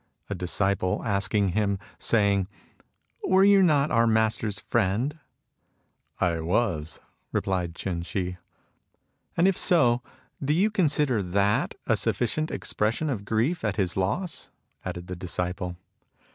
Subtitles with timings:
[0.31, 2.47] A disciple asked him, saying:"
[3.25, 5.19] Were you not our Master's friend?""
[6.19, 6.99] I was,"
[7.31, 8.37] replied Ch'in Shih."
[9.37, 10.01] And if so,
[10.43, 14.49] do you consider that a sufficient expression of grief at his loss?"
[14.83, 15.75] added the disciple.